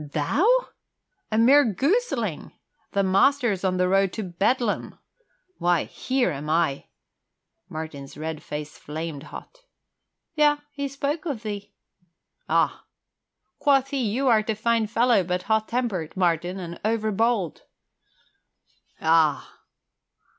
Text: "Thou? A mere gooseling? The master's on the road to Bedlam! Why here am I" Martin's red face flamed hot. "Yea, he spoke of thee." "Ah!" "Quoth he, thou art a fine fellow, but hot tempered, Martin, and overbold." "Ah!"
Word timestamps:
"Thou? 0.13 0.69
A 1.31 1.37
mere 1.37 1.63
gooseling? 1.63 2.53
The 2.93 3.03
master's 3.03 3.63
on 3.63 3.77
the 3.77 3.87
road 3.87 4.11
to 4.13 4.23
Bedlam! 4.23 4.97
Why 5.59 5.83
here 5.83 6.31
am 6.31 6.49
I" 6.49 6.87
Martin's 7.69 8.17
red 8.17 8.41
face 8.41 8.79
flamed 8.79 9.21
hot. 9.29 9.59
"Yea, 10.33 10.55
he 10.71 10.87
spoke 10.87 11.27
of 11.27 11.43
thee." 11.43 11.75
"Ah!" 12.49 12.87
"Quoth 13.59 13.89
he, 13.89 14.17
thou 14.19 14.29
art 14.29 14.49
a 14.49 14.55
fine 14.55 14.87
fellow, 14.87 15.23
but 15.23 15.43
hot 15.43 15.67
tempered, 15.67 16.17
Martin, 16.17 16.57
and 16.57 16.79
overbold." 16.83 17.61
"Ah!" 18.99 19.59